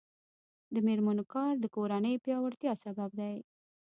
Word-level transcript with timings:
د 0.73 0.75
میرمنو 0.87 1.23
کار 1.33 1.53
د 1.59 1.65
کورنۍ 1.75 2.15
پیاوړتیا 2.23 2.73
سبب 2.83 3.09
دی. 3.19 3.35